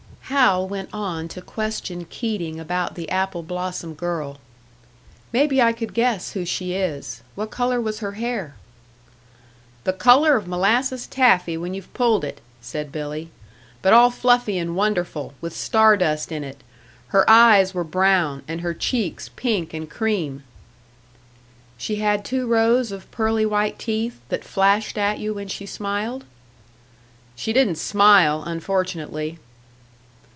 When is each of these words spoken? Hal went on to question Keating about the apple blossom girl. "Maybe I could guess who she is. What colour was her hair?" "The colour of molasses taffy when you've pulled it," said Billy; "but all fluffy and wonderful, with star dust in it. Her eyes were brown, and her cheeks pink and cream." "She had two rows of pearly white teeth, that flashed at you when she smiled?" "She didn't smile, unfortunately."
Hal 0.35 0.65
went 0.65 0.87
on 0.93 1.27
to 1.27 1.41
question 1.41 2.05
Keating 2.09 2.57
about 2.57 2.95
the 2.95 3.09
apple 3.09 3.43
blossom 3.43 3.93
girl. 3.93 4.37
"Maybe 5.33 5.61
I 5.61 5.73
could 5.73 5.93
guess 5.93 6.31
who 6.31 6.45
she 6.45 6.73
is. 6.73 7.21
What 7.35 7.51
colour 7.51 7.81
was 7.81 7.99
her 7.99 8.13
hair?" 8.13 8.55
"The 9.83 9.91
colour 9.91 10.37
of 10.37 10.47
molasses 10.47 11.05
taffy 11.05 11.57
when 11.57 11.73
you've 11.73 11.93
pulled 11.93 12.23
it," 12.23 12.39
said 12.61 12.93
Billy; 12.93 13.29
"but 13.81 13.91
all 13.91 14.09
fluffy 14.09 14.57
and 14.57 14.73
wonderful, 14.73 15.33
with 15.41 15.53
star 15.53 15.97
dust 15.97 16.31
in 16.31 16.45
it. 16.45 16.61
Her 17.07 17.29
eyes 17.29 17.73
were 17.73 17.83
brown, 17.83 18.43
and 18.47 18.61
her 18.61 18.73
cheeks 18.73 19.29
pink 19.35 19.73
and 19.73 19.89
cream." 19.89 20.43
"She 21.77 21.97
had 21.97 22.23
two 22.23 22.47
rows 22.47 22.93
of 22.93 23.11
pearly 23.11 23.45
white 23.45 23.77
teeth, 23.77 24.21
that 24.29 24.45
flashed 24.45 24.97
at 24.97 25.19
you 25.19 25.33
when 25.33 25.49
she 25.49 25.65
smiled?" 25.65 26.23
"She 27.35 27.51
didn't 27.51 27.75
smile, 27.75 28.43
unfortunately." 28.45 29.37